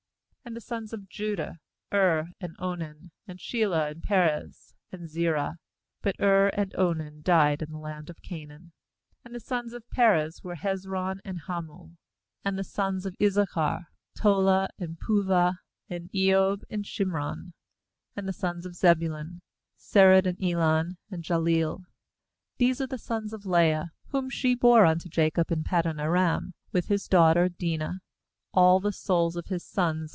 ^And 0.43 0.55
the 0.55 0.59
sons 0.61 0.91
of 0.91 1.07
Judah: 1.07 1.59
Er, 1.93 2.29
and 2.41 2.55
Onan, 2.57 3.11
and 3.27 3.39
Shelah, 3.39 3.91
and 3.91 4.01
Perez, 4.01 4.73
and 4.91 5.07
Zerah; 5.07 5.59
but 6.01 6.15
Er 6.19 6.47
and 6.47 6.73
Onan 6.75 7.21
died 7.21 7.61
in 7.61 7.69
the 7.71 7.77
land 7.77 8.09
of 8.09 8.23
Canaan. 8.23 8.71
And 9.23 9.35
the 9.35 9.39
sons 9.39 9.71
of 9.71 9.87
Perez 9.91 10.43
were 10.43 10.55
Hezron 10.55 11.19
and 11.23 11.41
Hamul. 11.47 11.91
13And 12.43 12.55
the 12.57 12.63
sons 12.63 13.05
of 13.05 13.13
Issaohar 13.21 13.85
Tola, 14.17 14.67
and 14.79 14.97
Puvah, 14.99 15.59
and 15.91 16.09
lob, 16.11 16.63
and 16.71 16.83
Shim 16.85 17.11
ron. 17.13 17.53
14And 18.17 18.25
the 18.25 18.33
sons 18.33 18.65
of 18.65 18.75
Zebulun: 18.75 19.41
Sered, 19.77 20.25
and 20.25 20.43
Elon, 20.43 20.97
and 21.11 21.23
Jahleel. 21.23 21.83
16These 22.59 22.81
are 22.81 22.87
the 22.87 22.97
sons 22.97 23.31
of 23.31 23.45
Leah, 23.45 23.91
whom 24.09 24.27
she 24.29 24.55
bore 24.55 24.87
unto 24.87 25.07
Jacob 25.07 25.51
in 25.51 25.63
Paddan 25.63 25.99
aram, 26.01 26.55
with 26.71 26.87
his 26.87 27.07
daughter 27.07 27.47
Dinah; 27.47 27.99
all 28.53 28.79
the 28.79 28.91
souls 28.91 29.35
of 29.35 29.45
his 29.45 29.63
sons 29.63 30.09